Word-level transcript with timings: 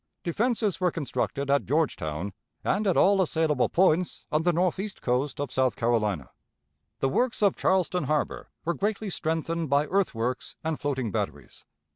Defenses 0.23 0.81
were 0.81 0.89
constructed 0.89 1.51
at 1.51 1.67
Georgetown, 1.67 2.33
and 2.63 2.87
at 2.87 2.97
all 2.97 3.21
assailable 3.21 3.69
points 3.69 4.25
on 4.31 4.41
the 4.41 4.51
northeast 4.51 4.99
coast 4.99 5.39
of 5.39 5.51
South 5.51 5.75
Carolina. 5.75 6.31
The 7.01 7.09
works 7.09 7.43
of 7.43 7.55
Charleston 7.55 8.05
Harbor 8.05 8.49
were 8.65 8.73
greatly 8.73 9.11
strengthened 9.11 9.69
by 9.69 9.85
earthworks 9.85 10.55
and 10.63 10.79
floating 10.79 11.11
batteries. 11.11 11.65